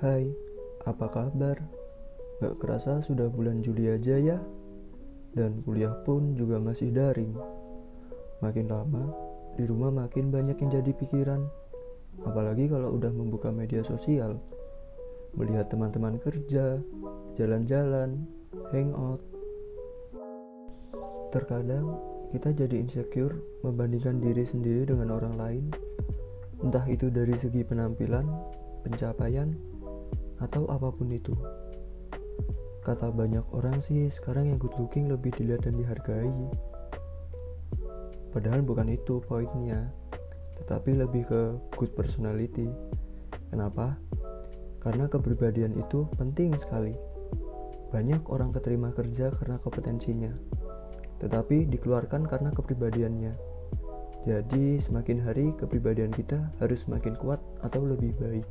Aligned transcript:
Hai, 0.00 0.32
apa 0.88 1.12
kabar? 1.12 1.60
Gak 2.40 2.56
kerasa 2.56 3.04
sudah 3.04 3.28
bulan 3.28 3.60
Juli 3.60 3.84
aja 3.92 4.16
ya? 4.16 4.40
Dan 5.36 5.60
kuliah 5.60 5.92
pun 6.08 6.32
juga 6.32 6.56
masih 6.56 6.88
daring. 6.88 7.36
Makin 8.40 8.64
lama, 8.64 9.12
di 9.60 9.68
rumah 9.68 9.92
makin 9.92 10.32
banyak 10.32 10.56
yang 10.56 10.80
jadi 10.80 10.88
pikiran. 10.88 11.44
Apalagi 12.24 12.64
kalau 12.72 12.96
udah 12.96 13.12
membuka 13.12 13.52
media 13.52 13.84
sosial. 13.84 14.40
Melihat 15.36 15.68
teman-teman 15.68 16.16
kerja, 16.16 16.80
jalan-jalan, 17.36 18.24
hangout. 18.72 19.20
Terkadang 21.28 21.92
kita 22.32 22.56
jadi 22.56 22.80
insecure 22.80 23.36
membandingkan 23.60 24.16
diri 24.16 24.48
sendiri 24.48 24.88
dengan 24.88 25.12
orang 25.12 25.36
lain, 25.36 25.64
entah 26.64 26.88
itu 26.88 27.12
dari 27.12 27.36
segi 27.36 27.60
penampilan, 27.68 28.24
pencapaian, 28.86 29.50
atau 30.38 30.70
apa 30.70 30.94
pun 30.94 31.10
itu. 31.10 31.34
Kata 32.86 33.10
banyak 33.10 33.42
orang 33.50 33.82
sih, 33.82 34.06
sekarang 34.06 34.46
yang 34.46 34.62
good 34.62 34.70
looking 34.78 35.10
lebih 35.10 35.34
dilihat 35.34 35.66
dan 35.66 35.74
dihargai. 35.74 36.30
Padahal 38.30 38.62
bukan 38.62 38.94
itu 38.94 39.18
poinnya, 39.26 39.90
tetapi 40.62 40.94
lebih 40.94 41.26
ke 41.26 41.40
good 41.74 41.90
personality. 41.98 42.70
Kenapa? 43.50 43.98
Karena 44.78 45.10
kepribadian 45.10 45.74
itu 45.74 46.06
penting 46.14 46.54
sekali. 46.54 46.94
Banyak 47.90 48.30
orang 48.30 48.54
keterima 48.54 48.94
kerja 48.94 49.34
karena 49.34 49.58
kompetensinya, 49.58 50.30
tetapi 51.18 51.66
dikeluarkan 51.66 52.22
karena 52.30 52.54
kepribadiannya. 52.54 53.34
Jadi, 54.26 54.78
semakin 54.82 55.22
hari 55.22 55.54
kepribadian 55.58 56.10
kita 56.10 56.50
harus 56.58 56.82
semakin 56.86 57.14
kuat 57.18 57.38
atau 57.62 57.82
lebih 57.82 58.14
baik. 58.18 58.46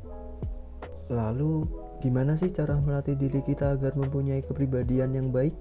Lalu, 1.12 1.66
gimana 2.02 2.34
sih 2.34 2.50
cara 2.50 2.78
melatih 2.78 3.14
diri 3.14 3.40
kita 3.42 3.78
agar 3.78 3.94
mempunyai 3.94 4.42
kepribadian 4.42 5.14
yang 5.14 5.28
baik? 5.30 5.54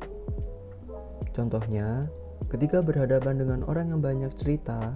Contohnya, 1.35 2.09
ketika 2.49 2.81
berhadapan 2.81 3.41
dengan 3.41 3.61
orang 3.69 3.93
yang 3.93 4.01
banyak 4.01 4.31
cerita, 4.39 4.95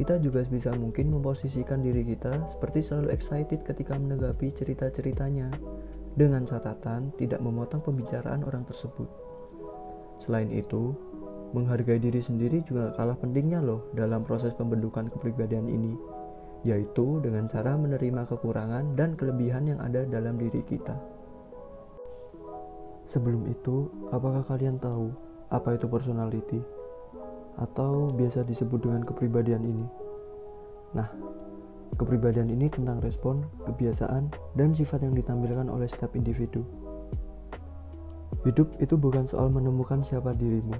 kita 0.00 0.20
juga 0.20 0.44
bisa 0.48 0.72
mungkin 0.76 1.12
memposisikan 1.12 1.80
diri 1.80 2.04
kita 2.04 2.48
seperti 2.48 2.84
selalu 2.84 3.12
excited 3.12 3.64
ketika 3.64 3.96
menanggapi 3.96 4.52
cerita-ceritanya, 4.52 5.52
dengan 6.16 6.48
catatan 6.48 7.12
tidak 7.20 7.44
memotong 7.44 7.84
pembicaraan 7.84 8.40
orang 8.48 8.64
tersebut. 8.64 9.08
Selain 10.16 10.48
itu, 10.48 10.96
Menghargai 11.54 12.02
diri 12.02 12.18
sendiri 12.18 12.60
juga 12.66 12.90
kalah 12.98 13.14
pentingnya 13.14 13.62
loh 13.62 13.86
dalam 13.94 14.26
proses 14.26 14.50
pembentukan 14.52 15.06
kepribadian 15.06 15.70
ini, 15.70 15.94
yaitu 16.66 17.22
dengan 17.22 17.46
cara 17.46 17.78
menerima 17.78 18.26
kekurangan 18.26 18.98
dan 18.98 19.14
kelebihan 19.14 19.70
yang 19.70 19.78
ada 19.78 20.02
dalam 20.02 20.34
diri 20.34 20.66
kita. 20.66 20.98
Sebelum 23.06 23.46
itu, 23.46 23.86
apakah 24.10 24.42
kalian 24.42 24.82
tahu 24.82 25.14
apa 25.54 25.78
itu 25.78 25.86
personality? 25.86 26.58
Atau 27.54 28.10
biasa 28.10 28.42
disebut 28.42 28.82
dengan 28.82 29.06
kepribadian 29.06 29.62
ini? 29.62 29.86
Nah, 30.90 31.06
kepribadian 31.94 32.50
ini 32.50 32.66
tentang 32.66 32.98
respon, 32.98 33.46
kebiasaan, 33.62 34.34
dan 34.58 34.74
sifat 34.74 35.06
yang 35.06 35.14
ditampilkan 35.14 35.70
oleh 35.70 35.86
setiap 35.86 36.18
individu. 36.18 36.66
Hidup 38.42 38.74
itu 38.82 38.98
bukan 38.98 39.30
soal 39.30 39.54
menemukan 39.54 40.02
siapa 40.02 40.34
dirimu, 40.34 40.74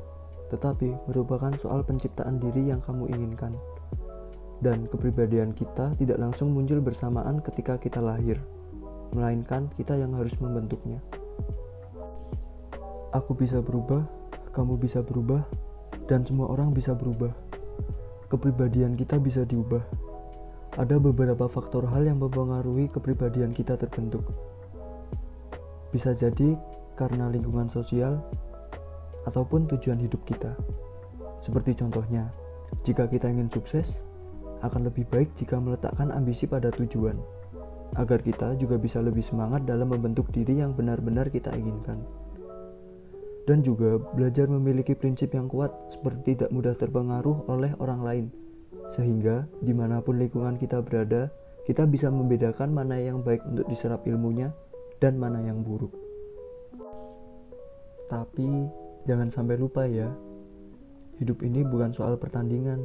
tetapi 0.51 0.95
merupakan 1.07 1.55
soal 1.59 1.87
penciptaan 1.87 2.43
diri 2.43 2.75
yang 2.75 2.83
kamu 2.83 3.07
inginkan. 3.11 3.55
Dan 4.57 4.89
kepribadian 4.89 5.53
kita 5.53 5.93
tidak 6.01 6.17
langsung 6.17 6.57
muncul 6.57 6.81
bersamaan 6.81 7.45
ketika 7.45 7.77
kita 7.77 8.01
lahir, 8.01 8.41
melainkan 9.13 9.69
kita 9.77 9.97
yang 9.97 10.17
harus 10.17 10.33
membentuknya. 10.41 11.01
Aku 13.13 13.37
bisa 13.37 13.61
berubah, 13.61 14.05
kamu 14.57 14.81
bisa 14.81 15.05
berubah, 15.05 15.45
dan 16.09 16.25
semua 16.25 16.49
orang 16.49 16.73
bisa 16.73 16.97
berubah. 16.97 17.33
Kepribadian 18.33 18.97
kita 18.97 19.21
bisa 19.21 19.45
diubah. 19.45 19.85
Ada 20.77 21.01
beberapa 21.01 21.49
faktor 21.49 21.89
hal 21.89 22.05
yang 22.05 22.21
mempengaruhi 22.21 22.93
kepribadian 22.93 23.57
kita 23.57 23.81
terbentuk. 23.81 24.25
Bisa 25.93 26.13
jadi 26.13 26.57
karena 26.97 27.29
lingkungan 27.33 27.69
sosial, 27.69 28.21
ataupun 29.27 29.67
tujuan 29.69 29.99
hidup 30.01 30.23
kita. 30.25 30.55
Seperti 31.43 31.77
contohnya, 31.77 32.31
jika 32.87 33.11
kita 33.11 33.29
ingin 33.29 33.51
sukses, 33.51 34.07
akan 34.63 34.89
lebih 34.89 35.05
baik 35.09 35.35
jika 35.37 35.61
meletakkan 35.61 36.13
ambisi 36.13 36.49
pada 36.49 36.73
tujuan, 36.73 37.19
agar 37.97 38.21
kita 38.21 38.57
juga 38.57 38.81
bisa 38.81 39.03
lebih 39.03 39.25
semangat 39.25 39.65
dalam 39.69 39.93
membentuk 39.93 40.29
diri 40.33 40.61
yang 40.61 40.73
benar-benar 40.73 41.29
kita 41.29 41.53
inginkan. 41.53 42.01
Dan 43.47 43.63
juga 43.63 43.99
belajar 43.99 44.51
memiliki 44.51 44.99
prinsip 44.99 45.31
yang 45.35 45.47
kuat 45.47 45.71
seperti 45.89 46.35
tidak 46.35 46.51
mudah 46.51 46.75
terpengaruh 46.75 47.47
oleh 47.47 47.71
orang 47.79 48.01
lain, 48.03 48.27
sehingga 48.91 49.47
di 49.63 49.71
mana 49.71 50.03
pun 50.03 50.19
lingkungan 50.19 50.59
kita 50.59 50.83
berada, 50.83 51.31
kita 51.63 51.87
bisa 51.87 52.11
membedakan 52.11 52.75
mana 52.75 52.99
yang 52.99 53.23
baik 53.23 53.43
untuk 53.47 53.67
diserap 53.71 54.03
ilmunya 54.07 54.51
dan 54.99 55.15
mana 55.15 55.39
yang 55.43 55.63
buruk. 55.63 55.95
Tapi 58.07 58.67
Jangan 59.07 59.31
sampai 59.31 59.55
lupa 59.55 59.87
ya, 59.87 60.11
hidup 61.23 61.39
ini 61.47 61.63
bukan 61.63 61.95
soal 61.95 62.19
pertandingan, 62.19 62.83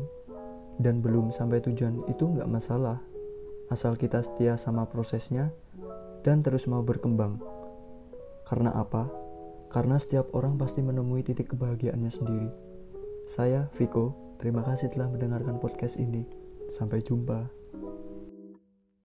dan 0.78 1.04
belum 1.04 1.34
sampai 1.34 1.60
tujuan 1.66 2.06
itu 2.08 2.24
nggak 2.24 2.48
masalah, 2.48 3.02
asal 3.74 3.98
kita 3.98 4.24
setia 4.24 4.56
sama 4.56 4.88
prosesnya 4.88 5.52
dan 6.22 6.46
terus 6.46 6.70
mau 6.70 6.86
berkembang. 6.86 7.42
Karena 8.46 8.76
apa? 8.76 9.08
Karena 9.72 9.96
setiap 9.96 10.36
orang 10.36 10.60
pasti 10.60 10.84
menemui 10.84 11.24
titik 11.24 11.56
kebahagiaannya 11.56 12.12
sendiri. 12.12 12.50
Saya, 13.32 13.72
Viko, 13.80 14.36
terima 14.44 14.60
kasih 14.68 14.92
telah 14.92 15.08
mendengarkan 15.08 15.56
podcast 15.64 15.96
ini. 15.96 16.28
Sampai 16.68 17.00
jumpa. 17.00 17.48